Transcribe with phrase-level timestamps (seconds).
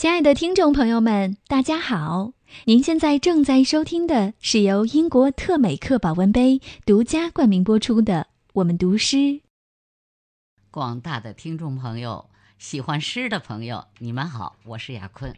[0.00, 2.32] 亲爱的听众朋友们，大家好！
[2.64, 8.22] 您现在正在收听的是由英国特美克保温杯独家冠名播出的
[8.54, 9.16] 《我们读诗》。
[10.70, 15.36] 广大的听众朋友，喜欢诗的朋友，你们好，我是雅坤。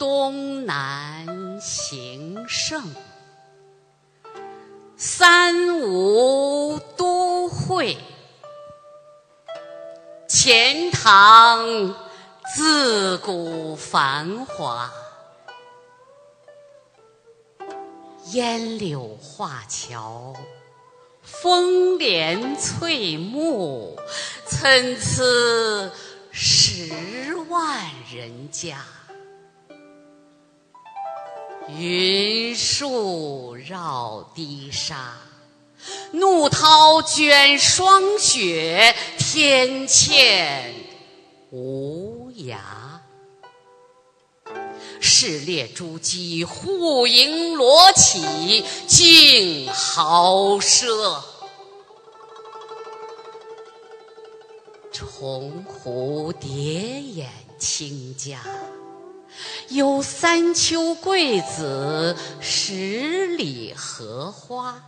[0.00, 2.82] 东南形胜，
[4.96, 7.98] 三吴都会，
[10.26, 11.94] 钱塘
[12.56, 14.90] 自古繁华，
[18.28, 20.34] 烟柳画桥，
[21.22, 23.98] 风帘翠幕，
[24.46, 25.92] 参差
[26.32, 28.78] 十万人家。
[31.78, 35.16] 云树绕堤沙，
[36.12, 40.74] 怒涛卷霜雪，天堑
[41.50, 42.58] 无涯。
[45.00, 51.18] 市列珠玑，户盈罗绮，竞豪奢。
[54.92, 56.50] 重湖叠
[57.00, 58.40] 眼清嘉。
[59.70, 64.82] 有三秋桂子，十里荷花。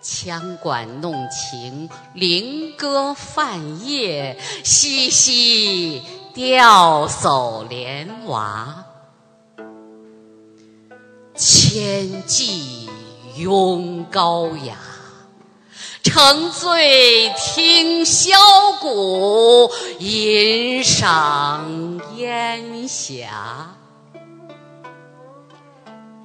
[0.00, 6.02] 羌管弄晴，菱歌泛夜，嬉嬉
[6.34, 8.84] 钓叟莲娃。
[11.34, 12.88] 千骑
[13.36, 14.76] 拥高牙。
[16.04, 18.30] 乘醉听箫
[18.80, 19.68] 鼓，
[19.98, 21.85] 吟赏
[22.26, 23.76] 烟霞。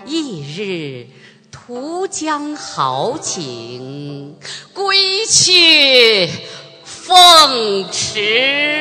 [0.04, 1.06] 翌日
[1.52, 4.36] 图江好景，
[4.74, 6.28] 归去
[6.84, 8.81] 凤池。